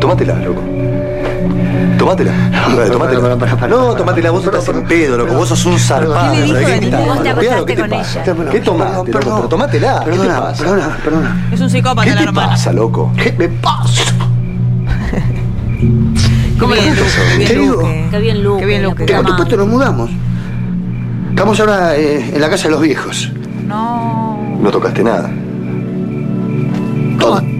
[0.00, 0.62] Tómatela, loco.
[1.98, 2.32] Tómatela.
[2.50, 3.68] Dale, tómatela.
[3.68, 5.34] No, tómatela, vos estás en pedo, loco.
[5.34, 6.32] Vos sos un zarpado.
[6.32, 8.22] ¿Qué le dijo ¿sabés qué te Vos te acostaste ¿qué te con pasa?
[8.22, 8.50] ella.
[8.50, 9.20] ¿Qué tomaste, loco?
[9.24, 10.00] Pero tómatela.
[10.04, 10.62] ¿Qué te Perdona, pasa?
[10.64, 11.46] perdona, perdona.
[11.52, 12.48] Es un psicópata ¿Qué la te hermana.
[12.48, 13.12] pasa, loco?
[13.16, 14.02] ¿Qué me pasa?
[16.58, 17.08] ¿Cómo bien, Luque,
[17.38, 17.82] qué Te digo.
[18.10, 18.60] Qué bien, Luque.
[18.60, 19.04] Qué bien, Luque.
[19.04, 20.10] Te cuánto nos mudamos.
[21.30, 23.30] Estamos ahora eh, en la casa de los viejos.
[23.66, 24.38] No.
[24.60, 25.30] No tocaste nada.
[27.24, 27.53] Todo.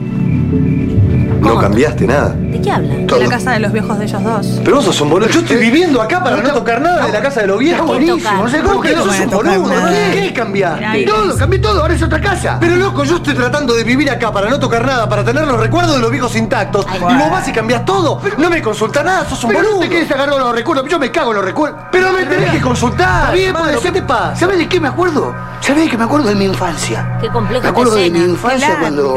[1.44, 2.34] No cambiaste nada.
[2.36, 3.06] ¿De qué hablan?
[3.06, 3.18] Todo.
[3.18, 4.46] De la casa de los viejos de ellos dos.
[4.64, 5.28] Pero vos sos un boludo.
[5.28, 7.86] Yo estoy viviendo acá para no tocar nada de la casa de los viejos.
[7.86, 8.18] Buenísimo.
[8.18, 8.34] tocar?
[8.38, 9.72] No sé ¿Cómo que sos un boludo?
[10.12, 11.04] ¿Qué cambiaste?
[11.04, 12.56] Todo, cambié todo, ahora es otra casa.
[12.60, 15.58] Pero loco, yo estoy tratando de vivir acá para no tocar nada, para tener los
[15.60, 16.86] recuerdos de los viejos intactos.
[16.88, 18.20] Ay, y vos vas y cambiás todo.
[18.38, 19.82] No me consultás nada, sos un Pero no boludo.
[19.82, 21.80] te quedes agarrado los recuerdos, yo me cago en los recuerdos.
[21.92, 23.34] Pero me tenés que consultar.
[23.34, 24.36] Está bien, ¿Qué te pasa?
[24.36, 25.34] ¿Sabes de qué me acuerdo?
[25.60, 27.18] ¿Sabes de qué me acuerdo de mi infancia?
[27.20, 29.14] Qué complejo Me acuerdo de mi infancia cuando,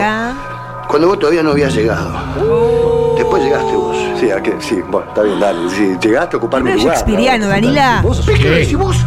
[0.87, 2.11] cuando vos todavía no habías llegado.
[3.15, 3.97] Después llegaste vos.
[4.19, 4.55] Sí, ¿a qué?
[4.59, 5.69] sí, bueno, está bien, dale.
[5.69, 6.95] Sí, llegaste a ocupar mi Pero lugar.
[6.97, 7.51] shakespeariano, ¿no?
[7.51, 7.99] Danila.
[8.03, 8.97] Vos sos ¿Ves que un lo decís vos?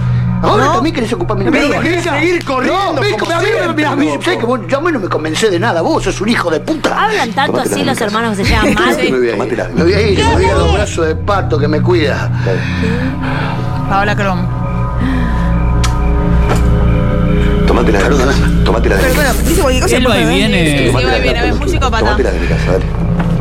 [0.42, 0.72] Ahora ¿No?
[0.72, 1.60] también querés ocupar mi lugar.
[1.60, 4.22] Pero me querés seguir corriendo No, como que a mí, mira, a mí, loco.
[4.22, 5.82] ¿sabes que vos, yo a mí no me convencé de nada.
[5.82, 7.04] Vos sos un hijo de puta.
[7.04, 8.96] Hablan tanto así los hermanos que se llaman mal.
[8.96, 9.70] Me voy a ir.
[9.74, 10.18] Me voy a ir.
[10.18, 12.30] Me voy a ir a los brazos de pato que me cuida.
[13.88, 14.69] Paola Crom.
[17.80, 18.64] Tómatela de mi casa.
[18.64, 19.32] Tómatela de mi Pero casa.
[19.34, 19.96] bueno, dice cualquier cosa.
[19.96, 20.58] Él va y viene.
[20.78, 21.78] Sí, bien, es muy.
[21.78, 22.84] Tómatela de mi casa, dale.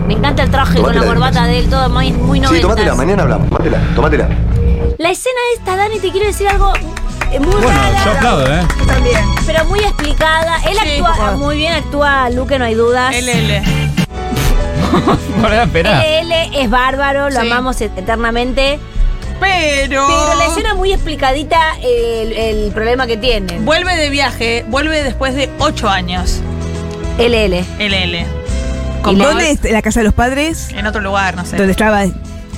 [0.07, 2.61] Me encanta el traje con la corbata de él, todo muy, muy Sí, noventas.
[2.61, 3.49] tómatela, mañana hablamos.
[3.49, 4.29] Tómatela, tómatela.
[4.97, 6.73] La escena esta, Dani, te quiero decir algo
[7.31, 8.61] eh, muy Bueno, rara, yo aplaudo, ¿eh?
[8.87, 9.19] También.
[9.45, 10.57] pero muy explicada.
[10.69, 10.99] Él Sí.
[10.99, 13.13] actúa muy bien, actúa Luque, no hay dudas.
[13.15, 13.61] LL.
[15.39, 16.01] Bueno, espera.
[16.03, 17.47] LL es bárbaro, lo Sí.
[17.47, 18.79] amamos et- eternamente.
[19.39, 20.05] Pero.
[20.07, 23.65] Pero la escena muy explicadita el, el problema que tienen.
[23.65, 26.39] Vuelve de viaje, vuelve después de 8 años.
[27.17, 27.65] LL.
[27.79, 28.15] LL.
[28.15, 30.69] ¿Y Como dónde es la casa de los padres?
[30.73, 31.57] En otro lugar, no sé.
[31.57, 32.03] Donde estaba.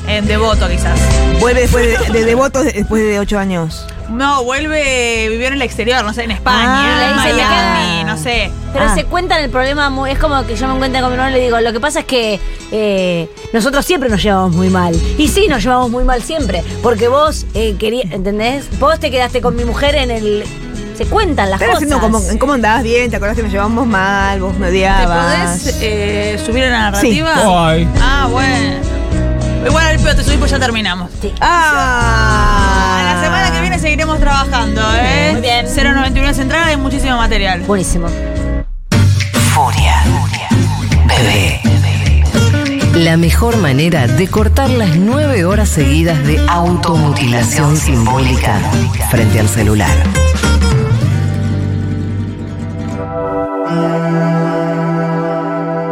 [0.07, 0.99] En Devoto, quizás.
[1.39, 3.85] Vuelve después de, de devotos después de ocho años.
[4.09, 8.00] No, vuelve, vivió en el exterior, no sé, en España, Ah, en Miami, "Me no
[8.21, 8.51] sé.
[8.73, 8.95] Pero Ah.
[8.95, 11.39] se cuentan el problema, muy- es como que yo me encuentro con mi hermano y
[11.39, 12.39] le digo, lo que pasa es que
[12.71, 14.93] eh, nosotros siempre nos llevamos muy mal.
[15.17, 16.63] Y sí, nos llevamos muy mal siempre.
[16.83, 18.65] Porque vos eh, querías, ¿entendés?
[18.79, 20.43] Vos te quedaste con mi mujer en el...
[20.97, 21.99] Se cuentan las Están cosas.
[21.99, 23.09] como, ¿cómo andabas bien?
[23.09, 24.39] ¿Te acordás que nos llevamos mal?
[24.39, 25.59] ¿Vos me ¿Te odiabas?
[25.63, 27.33] podés eh, subir a la narrativa?
[27.69, 27.87] Ay.
[27.99, 28.75] Ah, bueno.
[29.65, 31.09] Igual al pedo te subís, pues ya terminamos.
[31.21, 31.33] Sí.
[31.39, 32.80] ¡Ah!
[33.91, 35.31] Seguiremos trabajando, ¿eh?
[35.33, 35.65] Muy bien.
[35.65, 37.59] 091 Central, hay muchísimo material.
[37.63, 38.07] Buenísimo.
[39.53, 40.01] Furia.
[41.07, 41.59] Bebé.
[42.95, 48.61] La mejor manera de cortar las nueve horas seguidas de automutilación simbólica
[49.09, 49.97] frente al celular.